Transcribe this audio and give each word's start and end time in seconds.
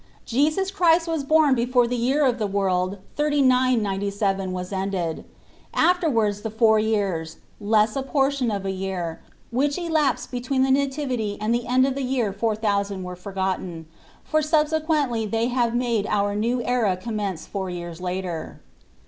Jesus 0.25 0.71
Christ 0.71 1.07
was 1.07 1.23
bom 1.23 1.53
before 1.53 1.85
the 1.85 1.95
year 1.95 2.25
of 2.25 2.39
the 2.39 2.47
world 2.47 2.97
3997 3.17 4.51
was 4.51 4.73
ended; 4.73 5.25
after 5.75 6.09
wards 6.09 6.41
the 6.41 6.49
four 6.49 6.79
years, 6.79 7.37
less 7.59 7.95
a 7.95 8.01
portion 8.01 8.49
of 8.49 8.65
a 8.65 8.71
year, 8.71 9.21
which 9.51 9.77
elapsed 9.77 10.31
between 10.31 10.63
the 10.63 10.71
Nativity 10.71 11.37
and 11.39 11.53
the 11.53 11.67
end 11.67 11.85
of 11.85 11.93
the 11.93 12.01
year 12.01 12.33
4000 12.33 13.03
were 13.03 13.15
forgotten, 13.15 13.85
for 14.23 14.41
subsequently 14.41 15.27
they 15.27 15.49
have 15.49 15.75
made 15.75 16.07
our 16.07 16.35
new 16.35 16.63
era 16.63 16.97
commence 16.97 17.45
four 17.45 17.69
years 17.69 18.01
later. 18.01 18.59